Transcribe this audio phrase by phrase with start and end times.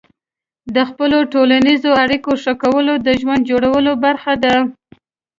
[0.75, 4.55] د خپلو ټولنیزو اړیکو ښه کول د ژوند جوړولو برخه ده.